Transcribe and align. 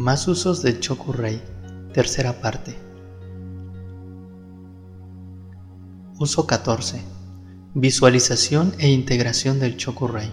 Más 0.00 0.28
usos 0.28 0.62
del 0.62 0.80
Chokurei, 0.80 1.42
tercera 1.92 2.40
parte. 2.40 2.74
Uso 6.18 6.46
14. 6.46 7.02
Visualización 7.74 8.72
e 8.78 8.88
integración 8.88 9.60
del 9.60 9.76
Chokurei. 9.76 10.30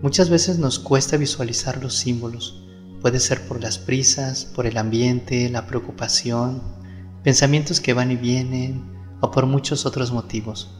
Muchas 0.00 0.30
veces 0.30 0.60
nos 0.60 0.78
cuesta 0.78 1.16
visualizar 1.16 1.82
los 1.82 1.96
símbolos. 1.96 2.64
Puede 3.00 3.18
ser 3.18 3.48
por 3.48 3.60
las 3.60 3.78
prisas, 3.78 4.44
por 4.44 4.68
el 4.68 4.78
ambiente, 4.78 5.50
la 5.50 5.66
preocupación, 5.66 6.62
pensamientos 7.24 7.80
que 7.80 7.94
van 7.94 8.12
y 8.12 8.16
vienen 8.16 8.92
o 9.22 9.32
por 9.32 9.46
muchos 9.46 9.86
otros 9.86 10.12
motivos. 10.12 10.70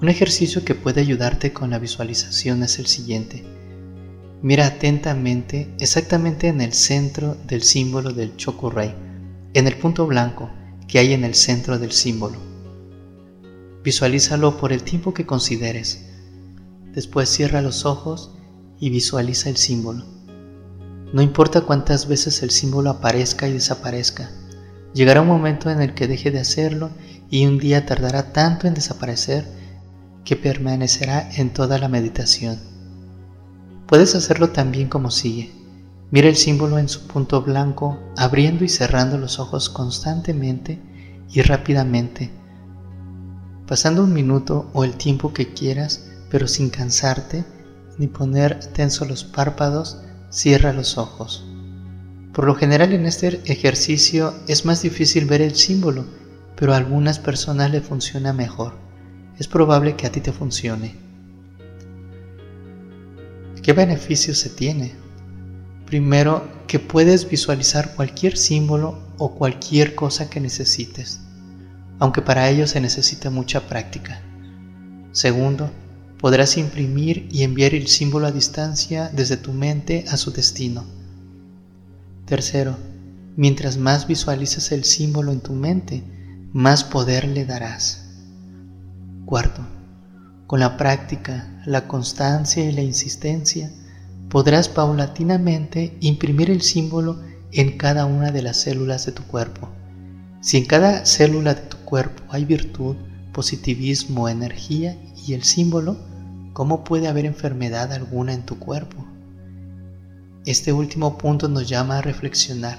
Un 0.00 0.08
ejercicio 0.08 0.64
que 0.64 0.76
puede 0.76 1.00
ayudarte 1.00 1.52
con 1.52 1.70
la 1.70 1.80
visualización 1.80 2.62
es 2.62 2.78
el 2.78 2.86
siguiente 2.86 3.53
Mira 4.42 4.66
atentamente 4.66 5.74
exactamente 5.80 6.48
en 6.48 6.60
el 6.60 6.72
centro 6.72 7.36
del 7.46 7.62
símbolo 7.62 8.12
del 8.12 8.36
Chokurei, 8.36 8.94
en 9.54 9.66
el 9.66 9.76
punto 9.76 10.06
blanco 10.06 10.50
que 10.86 10.98
hay 10.98 11.12
en 11.12 11.24
el 11.24 11.34
centro 11.34 11.78
del 11.78 11.92
símbolo. 11.92 12.38
Visualízalo 13.82 14.56
por 14.56 14.72
el 14.72 14.82
tiempo 14.82 15.14
que 15.14 15.26
consideres. 15.26 16.06
Después 16.92 17.28
cierra 17.28 17.62
los 17.62 17.84
ojos 17.84 18.32
y 18.78 18.90
visualiza 18.90 19.48
el 19.48 19.56
símbolo. 19.56 20.04
No 21.12 21.22
importa 21.22 21.62
cuántas 21.62 22.08
veces 22.08 22.42
el 22.42 22.50
símbolo 22.50 22.90
aparezca 22.90 23.48
y 23.48 23.52
desaparezca, 23.52 24.30
llegará 24.94 25.22
un 25.22 25.28
momento 25.28 25.70
en 25.70 25.80
el 25.80 25.94
que 25.94 26.08
deje 26.08 26.30
de 26.30 26.40
hacerlo 26.40 26.90
y 27.30 27.46
un 27.46 27.58
día 27.58 27.86
tardará 27.86 28.32
tanto 28.32 28.66
en 28.66 28.74
desaparecer 28.74 29.44
que 30.24 30.36
permanecerá 30.36 31.30
en 31.36 31.52
toda 31.52 31.78
la 31.78 31.88
meditación. 31.88 32.73
Puedes 33.86 34.14
hacerlo 34.14 34.50
también 34.50 34.88
como 34.88 35.10
sigue. 35.10 35.52
Mira 36.10 36.28
el 36.28 36.36
símbolo 36.36 36.78
en 36.78 36.88
su 36.88 37.06
punto 37.06 37.42
blanco, 37.42 37.98
abriendo 38.16 38.64
y 38.64 38.68
cerrando 38.68 39.18
los 39.18 39.38
ojos 39.38 39.68
constantemente 39.68 40.80
y 41.32 41.42
rápidamente, 41.42 42.30
pasando 43.66 44.04
un 44.04 44.12
minuto 44.12 44.70
o 44.72 44.84
el 44.84 44.94
tiempo 44.94 45.32
que 45.32 45.52
quieras, 45.52 46.08
pero 46.30 46.46
sin 46.46 46.70
cansarte 46.70 47.44
ni 47.98 48.06
poner 48.06 48.60
tenso 48.72 49.04
los 49.04 49.24
párpados, 49.24 49.98
cierra 50.30 50.72
los 50.72 50.98
ojos. 50.98 51.44
Por 52.32 52.46
lo 52.46 52.54
general 52.54 52.92
en 52.92 53.06
este 53.06 53.40
ejercicio 53.44 54.34
es 54.48 54.64
más 54.64 54.82
difícil 54.82 55.26
ver 55.26 55.42
el 55.42 55.54
símbolo, 55.54 56.04
pero 56.56 56.72
a 56.72 56.76
algunas 56.76 57.18
personas 57.18 57.70
le 57.70 57.80
funciona 57.80 58.32
mejor. 58.32 58.74
Es 59.38 59.46
probable 59.46 59.96
que 59.96 60.06
a 60.06 60.12
ti 60.12 60.20
te 60.20 60.32
funcione. 60.32 61.03
¿Qué 63.64 63.72
beneficios 63.72 64.36
se 64.36 64.50
tiene? 64.50 64.92
Primero, 65.86 66.46
que 66.66 66.78
puedes 66.78 67.30
visualizar 67.30 67.94
cualquier 67.94 68.36
símbolo 68.36 68.98
o 69.16 69.34
cualquier 69.34 69.94
cosa 69.94 70.28
que 70.28 70.38
necesites, 70.38 71.20
aunque 71.98 72.20
para 72.20 72.50
ello 72.50 72.66
se 72.66 72.82
necesita 72.82 73.30
mucha 73.30 73.66
práctica. 73.66 74.20
Segundo, 75.12 75.70
podrás 76.18 76.58
imprimir 76.58 77.26
y 77.32 77.42
enviar 77.42 77.72
el 77.72 77.86
símbolo 77.86 78.26
a 78.26 78.32
distancia 78.32 79.10
desde 79.14 79.38
tu 79.38 79.54
mente 79.54 80.04
a 80.10 80.18
su 80.18 80.30
destino. 80.30 80.84
Tercero, 82.26 82.76
mientras 83.34 83.78
más 83.78 84.06
visualices 84.06 84.72
el 84.72 84.84
símbolo 84.84 85.32
en 85.32 85.40
tu 85.40 85.54
mente, 85.54 86.04
más 86.52 86.84
poder 86.84 87.26
le 87.28 87.46
darás. 87.46 88.10
Cuarto, 89.24 89.66
con 90.54 90.60
la 90.60 90.76
práctica, 90.76 91.48
la 91.66 91.88
constancia 91.88 92.64
y 92.64 92.70
la 92.70 92.82
insistencia, 92.82 93.72
podrás 94.28 94.68
paulatinamente 94.68 95.98
imprimir 95.98 96.48
el 96.48 96.62
símbolo 96.62 97.18
en 97.50 97.76
cada 97.76 98.06
una 98.06 98.30
de 98.30 98.40
las 98.40 98.58
células 98.58 99.04
de 99.04 99.10
tu 99.10 99.24
cuerpo. 99.24 99.68
Si 100.40 100.58
en 100.58 100.66
cada 100.66 101.06
célula 101.06 101.54
de 101.54 101.62
tu 101.62 101.78
cuerpo 101.78 102.22
hay 102.28 102.44
virtud, 102.44 102.94
positivismo, 103.32 104.28
energía 104.28 104.96
y 105.26 105.34
el 105.34 105.42
símbolo, 105.42 105.96
¿cómo 106.52 106.84
puede 106.84 107.08
haber 107.08 107.24
enfermedad 107.24 107.92
alguna 107.92 108.32
en 108.32 108.46
tu 108.46 108.56
cuerpo? 108.56 109.04
Este 110.46 110.72
último 110.72 111.18
punto 111.18 111.48
nos 111.48 111.68
llama 111.68 111.98
a 111.98 112.02
reflexionar, 112.02 112.78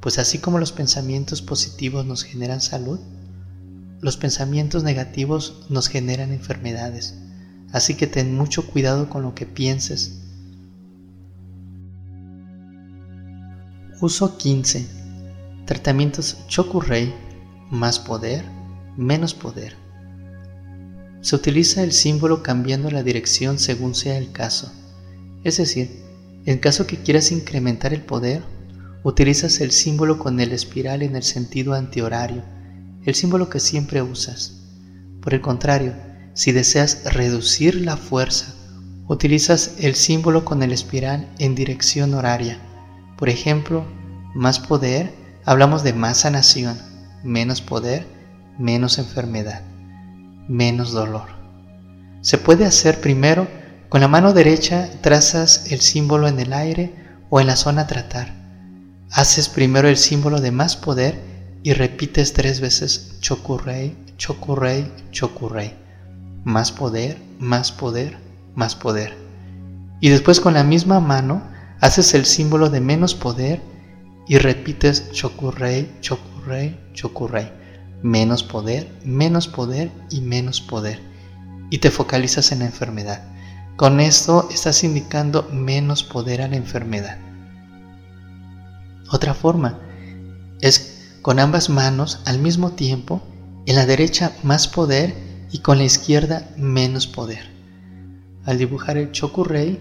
pues 0.00 0.18
así 0.18 0.38
como 0.38 0.58
los 0.58 0.72
pensamientos 0.72 1.42
positivos 1.42 2.04
nos 2.06 2.24
generan 2.24 2.60
salud, 2.60 2.98
los 4.04 4.18
pensamientos 4.18 4.84
negativos 4.84 5.64
nos 5.70 5.88
generan 5.88 6.30
enfermedades, 6.30 7.14
así 7.72 7.94
que 7.94 8.06
ten 8.06 8.36
mucho 8.36 8.66
cuidado 8.66 9.08
con 9.08 9.22
lo 9.22 9.34
que 9.34 9.46
pienses. 9.46 10.20
Uso 14.02 14.36
15. 14.36 14.86
Tratamientos 15.64 16.36
Chokurei, 16.48 17.14
más 17.70 17.98
poder, 17.98 18.44
menos 18.98 19.32
poder. 19.32 19.74
Se 21.22 21.34
utiliza 21.34 21.82
el 21.82 21.92
símbolo 21.92 22.42
cambiando 22.42 22.90
la 22.90 23.02
dirección 23.02 23.58
según 23.58 23.94
sea 23.94 24.18
el 24.18 24.32
caso. 24.32 24.70
Es 25.44 25.56
decir, 25.56 26.02
en 26.44 26.58
caso 26.58 26.86
que 26.86 26.98
quieras 26.98 27.32
incrementar 27.32 27.94
el 27.94 28.02
poder, 28.02 28.42
utilizas 29.02 29.62
el 29.62 29.72
símbolo 29.72 30.18
con 30.18 30.40
el 30.40 30.52
espiral 30.52 31.00
en 31.00 31.16
el 31.16 31.22
sentido 31.22 31.72
antihorario 31.72 32.53
el 33.04 33.14
símbolo 33.14 33.48
que 33.48 33.60
siempre 33.60 34.02
usas. 34.02 34.60
Por 35.20 35.34
el 35.34 35.40
contrario, 35.40 35.94
si 36.34 36.52
deseas 36.52 37.04
reducir 37.12 37.76
la 37.76 37.96
fuerza, 37.96 38.54
utilizas 39.06 39.76
el 39.78 39.94
símbolo 39.94 40.44
con 40.44 40.62
el 40.62 40.72
espiral 40.72 41.28
en 41.38 41.54
dirección 41.54 42.14
horaria. 42.14 42.58
Por 43.16 43.28
ejemplo, 43.28 43.84
más 44.34 44.58
poder, 44.58 45.14
hablamos 45.44 45.82
de 45.84 45.92
más 45.92 46.18
sanación, 46.18 46.76
menos 47.22 47.60
poder, 47.60 48.06
menos 48.58 48.98
enfermedad, 48.98 49.62
menos 50.48 50.92
dolor. 50.92 51.28
Se 52.20 52.38
puede 52.38 52.64
hacer 52.64 53.00
primero 53.00 53.46
con 53.88 54.00
la 54.00 54.08
mano 54.08 54.32
derecha 54.32 54.90
trazas 55.02 55.70
el 55.70 55.80
símbolo 55.80 56.26
en 56.26 56.40
el 56.40 56.52
aire 56.52 56.94
o 57.30 57.40
en 57.40 57.46
la 57.46 57.56
zona 57.56 57.86
tratar. 57.86 58.34
Haces 59.10 59.48
primero 59.48 59.88
el 59.88 59.96
símbolo 59.96 60.40
de 60.40 60.50
más 60.50 60.76
poder 60.76 61.33
y 61.64 61.72
repites 61.72 62.34
tres 62.34 62.60
veces 62.60 63.16
Chokurei, 63.20 63.96
Chokurei, 64.18 64.86
Chokurei. 65.10 65.72
Más 66.44 66.70
poder, 66.70 67.16
más 67.38 67.72
poder, 67.72 68.18
más 68.54 68.76
poder. 68.76 69.16
Y 69.98 70.10
después 70.10 70.40
con 70.40 70.52
la 70.52 70.62
misma 70.62 71.00
mano 71.00 71.42
haces 71.80 72.12
el 72.12 72.26
símbolo 72.26 72.68
de 72.68 72.80
menos 72.80 73.14
poder 73.14 73.62
y 74.28 74.36
repites 74.36 75.10
Chokurei, 75.10 75.90
Chokurei, 76.02 76.78
Chokurei. 76.92 77.50
Menos 78.02 78.44
poder, 78.44 78.86
menos 79.02 79.48
poder 79.48 79.90
y 80.10 80.20
menos 80.20 80.60
poder. 80.60 81.00
Y 81.70 81.78
te 81.78 81.90
focalizas 81.90 82.52
en 82.52 82.58
la 82.58 82.66
enfermedad. 82.66 83.22
Con 83.76 84.00
esto 84.00 84.50
estás 84.52 84.84
indicando 84.84 85.48
menos 85.50 86.04
poder 86.04 86.42
a 86.42 86.48
la 86.48 86.56
enfermedad. 86.56 87.16
Otra 89.10 89.32
forma 89.32 89.78
es 90.60 90.93
con 91.24 91.40
ambas 91.40 91.70
manos 91.70 92.20
al 92.26 92.38
mismo 92.38 92.72
tiempo, 92.72 93.22
en 93.64 93.76
la 93.76 93.86
derecha 93.86 94.32
más 94.42 94.68
poder 94.68 95.14
y 95.50 95.60
con 95.60 95.78
la 95.78 95.84
izquierda 95.84 96.50
menos 96.58 97.06
poder. 97.06 97.50
Al 98.44 98.58
dibujar 98.58 98.98
el 98.98 99.10
Chokurei, 99.10 99.80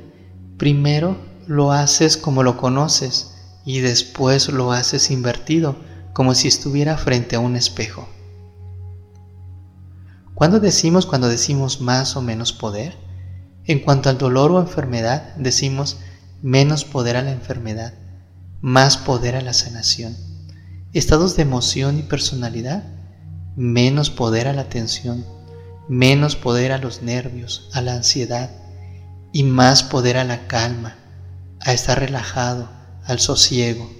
primero 0.58 1.18
lo 1.46 1.74
haces 1.74 2.16
como 2.16 2.44
lo 2.44 2.56
conoces 2.56 3.34
y 3.66 3.82
después 3.82 4.48
lo 4.48 4.72
haces 4.72 5.12
invertido, 5.12 5.76
como 6.14 6.34
si 6.34 6.48
estuviera 6.48 6.96
frente 6.96 7.36
a 7.36 7.42
un 7.42 7.58
espejo. 7.58 8.08
¿Cuándo 10.36 10.62
decimos 10.62 11.06
cuando 11.06 11.28
decimos 11.28 11.82
más 11.82 12.16
o 12.16 12.22
menos 12.22 12.54
poder? 12.54 12.96
En 13.66 13.80
cuanto 13.80 14.08
al 14.08 14.18
dolor 14.18 14.54
o 14.54 14.62
enfermedad, 14.62 15.36
decimos 15.36 15.98
menos 16.42 16.86
poder 16.86 17.18
a 17.18 17.22
la 17.22 17.34
enfermedad, 17.34 17.96
más 18.62 18.96
poder 18.96 19.36
a 19.36 19.42
la 19.42 19.52
sanación 19.52 20.32
estados 20.94 21.36
de 21.36 21.42
emoción 21.42 21.98
y 21.98 22.04
personalidad, 22.04 22.84
menos 23.56 24.12
poder 24.12 24.48
a 24.48 24.54
la 24.54 24.70
tensión, 24.70 25.26
menos 25.90 26.36
poder 26.36 26.72
a 26.72 26.78
los 26.78 27.02
nervios, 27.02 27.70
a 27.74 27.82
la 27.82 27.96
ansiedad 27.96 28.52
y 29.32 29.44
más 29.44 29.84
poder 29.84 30.18
a 30.18 30.24
la 30.24 30.48
calma, 30.48 30.96
a 31.60 31.74
estar 31.74 32.00
relajado, 32.00 32.70
al 33.06 33.20
sosiego. 33.20 33.92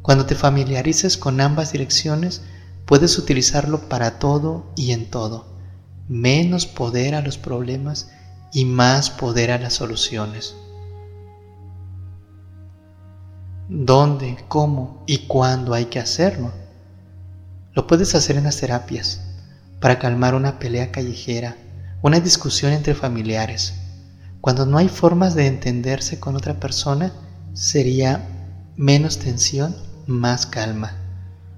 Cuando 0.00 0.24
te 0.24 0.34
familiarices 0.34 1.16
con 1.16 1.40
ambas 1.40 1.72
direcciones, 1.72 2.42
puedes 2.86 3.18
utilizarlo 3.18 3.88
para 3.88 4.18
todo 4.18 4.72
y 4.76 4.92
en 4.92 5.10
todo. 5.10 5.58
Menos 6.08 6.66
poder 6.66 7.14
a 7.14 7.20
los 7.20 7.36
problemas 7.36 8.10
y 8.52 8.64
más 8.64 9.10
poder 9.10 9.50
a 9.50 9.58
las 9.58 9.74
soluciones. 9.74 10.54
Dónde, 13.74 14.36
cómo 14.48 15.02
y 15.06 15.26
cuándo 15.26 15.72
hay 15.72 15.86
que 15.86 15.98
hacerlo. 15.98 16.52
Lo 17.72 17.86
puedes 17.86 18.14
hacer 18.14 18.36
en 18.36 18.44
las 18.44 18.58
terapias, 18.58 19.22
para 19.80 19.98
calmar 19.98 20.34
una 20.34 20.58
pelea 20.58 20.92
callejera, 20.92 21.56
una 22.02 22.20
discusión 22.20 22.72
entre 22.72 22.94
familiares. 22.94 23.74
Cuando 24.42 24.66
no 24.66 24.76
hay 24.76 24.88
formas 24.88 25.34
de 25.34 25.46
entenderse 25.46 26.20
con 26.20 26.36
otra 26.36 26.60
persona, 26.60 27.12
sería 27.54 28.28
menos 28.76 29.18
tensión, 29.18 29.74
más 30.06 30.44
calma. 30.44 30.92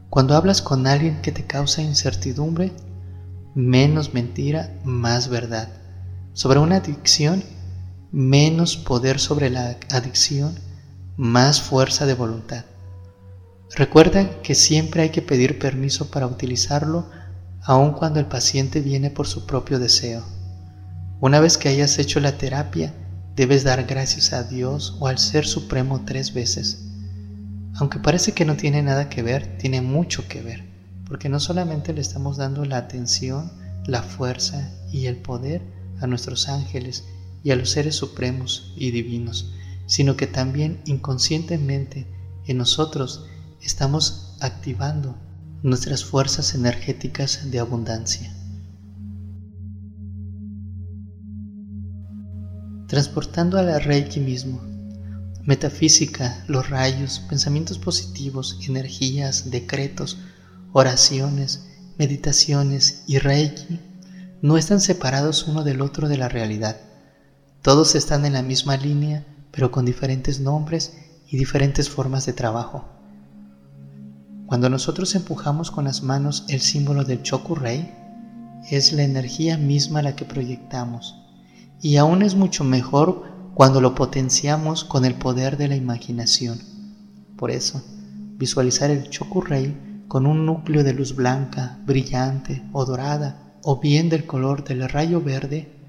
Cuando 0.08 0.36
hablas 0.36 0.62
con 0.62 0.86
alguien 0.86 1.20
que 1.20 1.32
te 1.32 1.44
causa 1.44 1.82
incertidumbre, 1.82 2.72
menos 3.56 4.14
mentira, 4.14 4.72
más 4.84 5.28
verdad. 5.28 5.68
Sobre 6.32 6.60
una 6.60 6.76
adicción, 6.76 7.42
menos 8.12 8.76
poder 8.76 9.18
sobre 9.18 9.50
la 9.50 9.76
adicción, 9.90 10.54
más 11.16 11.60
fuerza 11.60 12.06
de 12.06 12.14
voluntad. 12.14 12.64
Recuerda 13.76 14.42
que 14.42 14.54
siempre 14.54 15.02
hay 15.02 15.10
que 15.10 15.22
pedir 15.22 15.58
permiso 15.58 16.10
para 16.10 16.26
utilizarlo, 16.26 17.08
aun 17.62 17.92
cuando 17.92 18.20
el 18.20 18.26
paciente 18.26 18.80
viene 18.80 19.10
por 19.10 19.26
su 19.26 19.46
propio 19.46 19.78
deseo. 19.78 20.24
Una 21.20 21.40
vez 21.40 21.56
que 21.56 21.68
hayas 21.68 21.98
hecho 21.98 22.20
la 22.20 22.36
terapia, 22.36 22.92
debes 23.36 23.64
dar 23.64 23.84
gracias 23.84 24.32
a 24.32 24.44
Dios 24.44 24.96
o 25.00 25.08
al 25.08 25.18
Ser 25.18 25.46
Supremo 25.46 26.02
tres 26.04 26.34
veces. 26.34 26.84
Aunque 27.76 27.98
parece 27.98 28.32
que 28.32 28.44
no 28.44 28.56
tiene 28.56 28.82
nada 28.82 29.08
que 29.08 29.22
ver, 29.22 29.56
tiene 29.58 29.80
mucho 29.80 30.28
que 30.28 30.42
ver, 30.42 30.64
porque 31.06 31.28
no 31.28 31.40
solamente 31.40 31.92
le 31.92 32.00
estamos 32.00 32.36
dando 32.36 32.64
la 32.64 32.76
atención, 32.76 33.50
la 33.86 34.02
fuerza 34.02 34.70
y 34.92 35.06
el 35.06 35.16
poder 35.16 35.62
a 36.00 36.06
nuestros 36.06 36.48
ángeles 36.48 37.04
y 37.42 37.50
a 37.50 37.56
los 37.56 37.70
seres 37.70 37.96
supremos 37.96 38.72
y 38.76 38.90
divinos, 38.90 39.52
sino 39.86 40.16
que 40.16 40.26
también 40.26 40.80
inconscientemente 40.86 42.06
en 42.46 42.58
nosotros 42.58 43.26
estamos 43.60 44.36
activando 44.40 45.16
nuestras 45.62 46.04
fuerzas 46.04 46.54
energéticas 46.54 47.50
de 47.50 47.58
abundancia. 47.58 48.34
Transportando 52.86 53.58
a 53.58 53.62
la 53.62 53.78
Reiki 53.78 54.20
mismo, 54.20 54.60
metafísica, 55.42 56.44
los 56.48 56.68
rayos, 56.68 57.20
pensamientos 57.28 57.78
positivos, 57.78 58.58
energías, 58.66 59.50
decretos, 59.50 60.18
oraciones, 60.72 61.66
meditaciones 61.98 63.04
y 63.06 63.18
Reiki 63.18 63.80
no 64.42 64.58
están 64.58 64.80
separados 64.80 65.46
uno 65.48 65.64
del 65.64 65.80
otro 65.80 66.08
de 66.08 66.18
la 66.18 66.28
realidad. 66.28 66.78
Todos 67.62 67.94
están 67.94 68.26
en 68.26 68.34
la 68.34 68.42
misma 68.42 68.76
línea, 68.76 69.24
pero 69.54 69.70
con 69.70 69.84
diferentes 69.84 70.40
nombres 70.40 70.96
y 71.30 71.36
diferentes 71.36 71.88
formas 71.88 72.26
de 72.26 72.32
trabajo. 72.32 72.84
Cuando 74.46 74.68
nosotros 74.68 75.14
empujamos 75.14 75.70
con 75.70 75.84
las 75.84 76.02
manos 76.02 76.44
el 76.48 76.60
símbolo 76.60 77.04
del 77.04 77.22
Chokurei, 77.22 77.92
es 78.70 78.92
la 78.92 79.04
energía 79.04 79.56
misma 79.56 80.02
la 80.02 80.16
que 80.16 80.24
proyectamos. 80.24 81.14
Y 81.80 81.96
aún 81.96 82.22
es 82.22 82.34
mucho 82.34 82.64
mejor 82.64 83.24
cuando 83.54 83.80
lo 83.80 83.94
potenciamos 83.94 84.84
con 84.84 85.04
el 85.04 85.14
poder 85.14 85.56
de 85.56 85.68
la 85.68 85.76
imaginación. 85.76 86.58
Por 87.36 87.50
eso, 87.50 87.82
visualizar 88.36 88.90
el 88.90 89.08
Chokurei 89.08 90.02
con 90.08 90.26
un 90.26 90.46
núcleo 90.46 90.82
de 90.82 90.94
luz 90.94 91.14
blanca, 91.14 91.78
brillante 91.86 92.62
o 92.72 92.84
dorada, 92.84 93.58
o 93.62 93.80
bien 93.80 94.08
del 94.08 94.26
color 94.26 94.64
del 94.64 94.88
rayo 94.88 95.20
verde, 95.20 95.83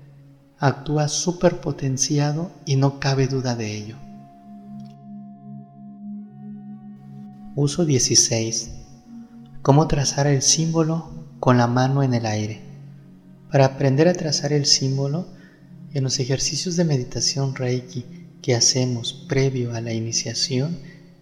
actúa 0.57 1.07
superpotenciado 1.07 2.51
y 2.65 2.75
no 2.75 2.99
cabe 2.99 3.27
duda 3.27 3.55
de 3.55 3.75
ello. 3.75 3.97
Uso 7.55 7.85
16. 7.85 8.71
Cómo 9.61 9.87
trazar 9.87 10.27
el 10.27 10.41
símbolo 10.41 11.09
con 11.39 11.57
la 11.57 11.67
mano 11.67 12.03
en 12.03 12.13
el 12.13 12.25
aire. 12.25 12.61
Para 13.51 13.65
aprender 13.65 14.07
a 14.07 14.13
trazar 14.13 14.53
el 14.53 14.65
símbolo, 14.65 15.27
en 15.93 16.03
los 16.03 16.19
ejercicios 16.19 16.75
de 16.75 16.83
meditación 16.83 17.55
Reiki 17.55 18.05
que 18.41 18.55
hacemos 18.55 19.13
previo 19.29 19.73
a 19.73 19.79
la 19.79 19.93
iniciación, 19.93 20.77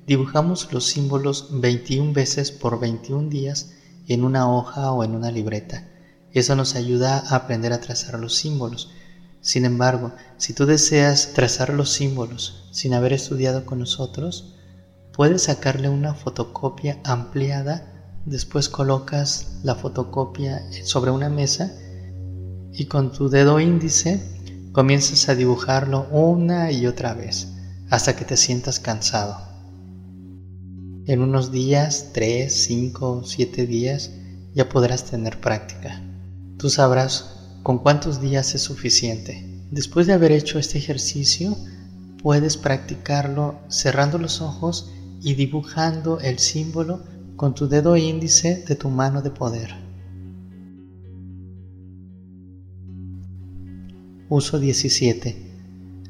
dibujamos 0.08 0.74
los 0.74 0.86
símbolos 0.86 1.62
21 1.62 2.12
veces 2.12 2.52
por 2.52 2.80
21 2.80 3.30
días 3.30 3.74
en 4.08 4.24
una 4.24 4.52
hoja 4.52 4.92
o 4.92 5.04
en 5.04 5.16
una 5.16 5.32
libreta. 5.32 5.88
Eso 6.32 6.56
nos 6.56 6.76
ayuda 6.76 7.20
a 7.20 7.36
aprender 7.36 7.72
a 7.72 7.80
trazar 7.82 8.20
los 8.20 8.36
símbolos. 8.36 8.92
Sin 9.44 9.66
embargo, 9.66 10.14
si 10.38 10.54
tú 10.54 10.66
deseas 10.66 11.34
trazar 11.34 11.74
los 11.74 11.92
símbolos 11.92 12.70
sin 12.72 12.94
haber 12.94 13.12
estudiado 13.12 13.66
con 13.66 13.80
nosotros, 13.80 14.56
puedes 15.12 15.44
sacarle 15.44 15.90
una 15.90 16.14
fotocopia 16.14 17.02
ampliada, 17.04 18.22
después 18.26 18.70
colocas 18.70 19.60
la 19.62 19.76
fotocopia 19.76 20.62
sobre 20.86 21.12
una 21.12 21.28
mesa 21.28 21.74
y 22.72 22.86
con 22.86 23.12
tu 23.12 23.28
dedo 23.28 23.60
índice 23.60 24.24
comienzas 24.72 25.28
a 25.28 25.36
dibujarlo 25.36 26.08
una 26.10 26.72
y 26.72 26.88
otra 26.88 27.14
vez 27.14 27.50
hasta 27.90 28.16
que 28.16 28.24
te 28.24 28.38
sientas 28.38 28.80
cansado. 28.80 29.36
En 31.06 31.22
unos 31.22 31.52
días, 31.52 32.12
3, 32.14 32.52
5, 32.52 33.24
7 33.26 33.68
días, 33.68 34.10
ya 34.56 34.70
podrás 34.70 35.04
tener 35.04 35.42
práctica. 35.42 36.02
Tú 36.58 36.70
sabrás 36.70 37.33
con 37.64 37.80
cuántos 37.80 38.20
días 38.20 38.54
es 38.56 38.62
suficiente. 38.62 39.64
Después 39.72 40.06
de 40.06 40.14
haber 40.14 40.34
hecho 40.34 40.60
este 40.60 40.78
ejercicio, 40.78 41.58
puedes 42.22 42.58
practicarlo 42.58 43.60
cerrando 43.70 44.18
los 44.18 44.42
ojos 44.42 44.92
y 45.22 45.36
dibujando 45.36 46.20
el 46.20 46.40
símbolo 46.40 47.02
con 47.38 47.56
tu 47.56 47.68
dedo 47.68 47.96
índice 47.96 48.64
de 48.68 48.76
tu 48.76 48.90
mano 48.90 49.22
de 49.22 49.32
poder. 49.32 49.74
Uso 54.30 54.60
17. 54.60 55.38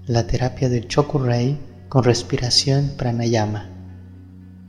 La 0.08 0.26
terapia 0.26 0.70
del 0.70 0.88
Chokurei 0.88 1.58
con 1.88 2.04
respiración 2.04 2.94
pranayama. 2.98 3.70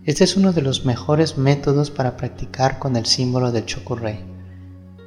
Este 0.04 0.24
es 0.24 0.36
uno 0.36 0.52
de 0.52 0.60
los 0.60 0.84
mejores 0.84 1.38
métodos 1.38 1.90
para 1.90 2.16
practicar 2.16 2.78
con 2.78 2.96
el 2.96 3.06
símbolo 3.06 3.52
del 3.52 3.64
Chokurei. 3.64 4.33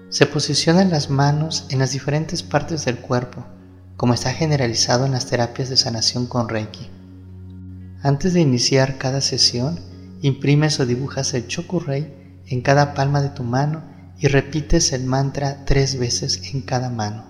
Se 0.09 0.25
posicionan 0.25 0.89
las 0.89 1.09
manos 1.09 1.65
en 1.69 1.79
las 1.79 1.91
diferentes 1.91 2.41
partes 2.41 2.85
del 2.85 2.99
cuerpo, 2.99 3.45
como 3.97 4.13
está 4.13 4.31
generalizado 4.31 5.05
en 5.05 5.11
las 5.11 5.25
terapias 5.25 5.69
de 5.69 5.75
sanación 5.75 6.27
con 6.27 6.47
Reiki. 6.47 6.89
Antes 8.03 8.33
de 8.33 8.39
iniciar 8.39 8.97
cada 8.97 9.19
sesión, 9.19 9.81
imprimes 10.21 10.79
o 10.79 10.85
dibujas 10.85 11.33
el 11.33 11.47
Chokurei 11.47 12.41
en 12.45 12.61
cada 12.61 12.93
palma 12.93 13.21
de 13.21 13.29
tu 13.29 13.43
mano 13.43 13.83
y 14.17 14.27
repites 14.27 14.93
el 14.93 15.03
mantra 15.03 15.65
tres 15.65 15.99
veces 15.99 16.53
en 16.53 16.61
cada 16.61 16.89
mano. 16.89 17.25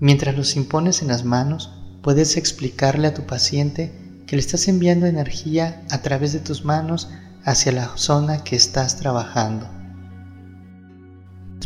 Mientras 0.00 0.34
los 0.34 0.56
impones 0.56 1.02
en 1.02 1.08
las 1.08 1.24
manos, 1.24 1.70
puedes 2.02 2.38
explicarle 2.38 3.08
a 3.08 3.14
tu 3.14 3.26
paciente 3.26 4.22
que 4.26 4.36
le 4.36 4.40
estás 4.40 4.68
enviando 4.68 5.04
energía 5.04 5.84
a 5.90 6.00
través 6.00 6.32
de 6.32 6.40
tus 6.40 6.64
manos 6.64 7.10
hacia 7.44 7.72
la 7.72 7.94
zona 7.96 8.42
que 8.42 8.56
estás 8.56 8.96
trabajando. 8.96 9.83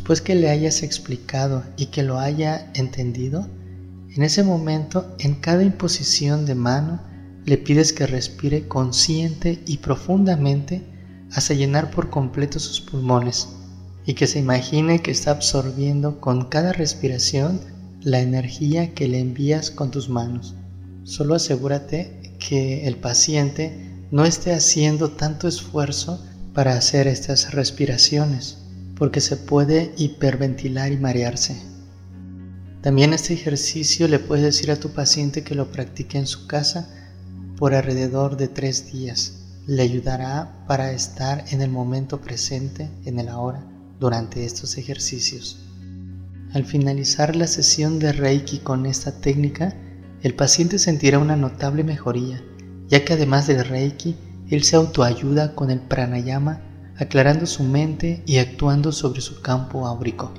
Después 0.08 0.22
que 0.22 0.34
le 0.36 0.48
hayas 0.48 0.82
explicado 0.82 1.64
y 1.76 1.88
que 1.88 2.02
lo 2.02 2.18
haya 2.18 2.70
entendido, 2.72 3.46
en 4.08 4.22
ese 4.22 4.42
momento, 4.42 5.14
en 5.18 5.34
cada 5.34 5.62
imposición 5.62 6.46
de 6.46 6.54
mano, 6.54 7.02
le 7.44 7.58
pides 7.58 7.92
que 7.92 8.06
respire 8.06 8.68
consciente 8.68 9.62
y 9.66 9.76
profundamente 9.76 10.82
hasta 11.30 11.52
llenar 11.52 11.90
por 11.90 12.08
completo 12.08 12.58
sus 12.58 12.80
pulmones 12.80 13.48
y 14.06 14.14
que 14.14 14.26
se 14.26 14.38
imagine 14.38 15.02
que 15.02 15.10
está 15.10 15.32
absorbiendo 15.32 16.22
con 16.22 16.46
cada 16.46 16.72
respiración 16.72 17.60
la 18.00 18.20
energía 18.20 18.94
que 18.94 19.08
le 19.08 19.18
envías 19.18 19.70
con 19.70 19.90
tus 19.90 20.08
manos. 20.08 20.54
Solo 21.04 21.34
asegúrate 21.34 22.34
que 22.38 22.88
el 22.88 22.96
paciente 22.96 24.06
no 24.10 24.24
esté 24.24 24.54
haciendo 24.54 25.10
tanto 25.10 25.48
esfuerzo 25.48 26.24
para 26.54 26.78
hacer 26.78 27.08
estas 27.08 27.52
respiraciones, 27.52 28.67
porque 28.98 29.20
se 29.20 29.36
puede 29.36 29.94
hiperventilar 29.96 30.90
y 30.90 30.98
marearse. 30.98 31.56
También 32.82 33.12
este 33.12 33.32
ejercicio 33.32 34.08
le 34.08 34.18
puedes 34.18 34.44
decir 34.44 34.70
a 34.70 34.80
tu 34.80 34.90
paciente 34.90 35.44
que 35.44 35.54
lo 35.54 35.70
practique 35.70 36.18
en 36.18 36.26
su 36.26 36.46
casa 36.48 36.88
por 37.56 37.74
alrededor 37.74 38.36
de 38.36 38.48
tres 38.48 38.92
días. 38.92 39.34
Le 39.66 39.82
ayudará 39.82 40.64
para 40.66 40.92
estar 40.92 41.44
en 41.50 41.60
el 41.60 41.70
momento 41.70 42.20
presente, 42.20 42.90
en 43.04 43.20
el 43.20 43.28
ahora, 43.28 43.64
durante 44.00 44.44
estos 44.44 44.76
ejercicios. 44.78 45.58
Al 46.52 46.64
finalizar 46.64 47.36
la 47.36 47.46
sesión 47.46 47.98
de 47.98 48.12
Reiki 48.12 48.58
con 48.58 48.86
esta 48.86 49.20
técnica, 49.20 49.74
el 50.22 50.34
paciente 50.34 50.78
sentirá 50.78 51.18
una 51.18 51.36
notable 51.36 51.84
mejoría, 51.84 52.42
ya 52.88 53.04
que 53.04 53.12
además 53.12 53.46
del 53.46 53.64
Reiki, 53.64 54.16
él 54.50 54.64
se 54.64 54.76
autoayuda 54.76 55.54
con 55.54 55.70
el 55.70 55.80
pranayama, 55.80 56.62
aclarando 56.98 57.46
su 57.46 57.62
mente 57.62 58.22
y 58.26 58.38
actuando 58.38 58.92
sobre 58.92 59.20
su 59.20 59.40
campo 59.40 59.86
áurico. 59.86 60.32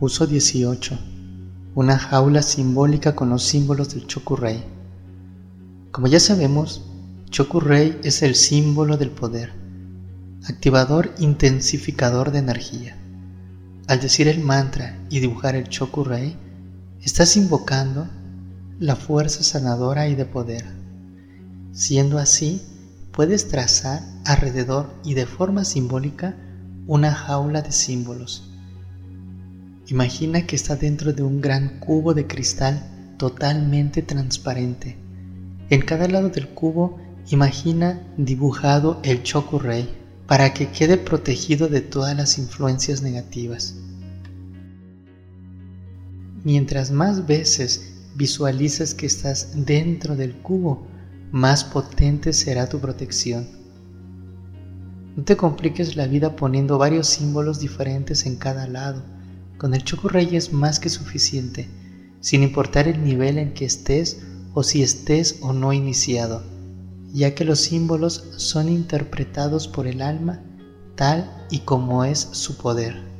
Uso 0.00 0.26
18 0.26 0.98
una 1.76 1.98
jaula 1.98 2.40
simbólica 2.40 3.14
con 3.14 3.28
los 3.28 3.42
símbolos 3.42 3.92
del 3.92 4.06
Chokurei. 4.06 4.64
Como 5.90 6.06
ya 6.06 6.18
sabemos, 6.18 6.82
Chokurei 7.28 7.98
es 8.02 8.22
el 8.22 8.34
símbolo 8.34 8.96
del 8.96 9.10
poder, 9.10 9.52
activador 10.48 11.12
intensificador 11.18 12.32
de 12.32 12.38
energía. 12.38 12.96
Al 13.88 14.00
decir 14.00 14.26
el 14.26 14.40
mantra 14.40 14.98
y 15.10 15.20
dibujar 15.20 15.54
el 15.54 15.68
Chokurei, 15.68 16.34
estás 17.02 17.36
invocando 17.36 18.08
la 18.78 18.96
fuerza 18.96 19.42
sanadora 19.42 20.08
y 20.08 20.14
de 20.14 20.24
poder. 20.24 20.64
Siendo 21.76 22.18
así, 22.18 22.62
puedes 23.12 23.48
trazar 23.48 24.00
alrededor 24.24 24.94
y 25.04 25.12
de 25.12 25.26
forma 25.26 25.62
simbólica 25.62 26.34
una 26.86 27.12
jaula 27.12 27.60
de 27.60 27.70
símbolos. 27.70 28.50
Imagina 29.86 30.46
que 30.46 30.56
está 30.56 30.76
dentro 30.76 31.12
de 31.12 31.22
un 31.22 31.42
gran 31.42 31.78
cubo 31.78 32.14
de 32.14 32.26
cristal 32.26 32.82
totalmente 33.18 34.00
transparente. 34.00 34.96
En 35.68 35.82
cada 35.82 36.08
lado 36.08 36.30
del 36.30 36.48
cubo 36.48 36.98
imagina 37.28 38.00
dibujado 38.16 38.98
el 39.02 39.22
Chokurei 39.22 39.86
para 40.26 40.54
que 40.54 40.70
quede 40.70 40.96
protegido 40.96 41.68
de 41.68 41.82
todas 41.82 42.16
las 42.16 42.38
influencias 42.38 43.02
negativas. 43.02 43.74
Mientras 46.42 46.90
más 46.90 47.26
veces 47.26 47.92
visualizas 48.14 48.94
que 48.94 49.04
estás 49.04 49.66
dentro 49.66 50.16
del 50.16 50.36
cubo, 50.38 50.95
más 51.32 51.64
potente 51.64 52.32
será 52.32 52.68
tu 52.68 52.78
protección. 52.78 53.48
No 55.16 55.24
te 55.24 55.36
compliques 55.36 55.96
la 55.96 56.06
vida 56.06 56.36
poniendo 56.36 56.78
varios 56.78 57.08
símbolos 57.08 57.58
diferentes 57.58 58.26
en 58.26 58.36
cada 58.36 58.66
lado. 58.68 59.02
Con 59.58 59.74
el 59.74 59.82
Chokurei 59.82 60.36
es 60.36 60.52
más 60.52 60.78
que 60.78 60.88
suficiente, 60.88 61.68
sin 62.20 62.42
importar 62.42 62.86
el 62.86 63.02
nivel 63.02 63.38
en 63.38 63.54
que 63.54 63.64
estés 63.64 64.22
o 64.52 64.62
si 64.62 64.82
estés 64.82 65.38
o 65.40 65.52
no 65.52 65.72
iniciado, 65.72 66.42
ya 67.12 67.34
que 67.34 67.44
los 67.44 67.60
símbolos 67.60 68.24
son 68.36 68.68
interpretados 68.68 69.68
por 69.68 69.86
el 69.86 70.02
alma 70.02 70.42
tal 70.96 71.46
y 71.50 71.60
como 71.60 72.04
es 72.04 72.28
su 72.32 72.56
poder. 72.56 73.15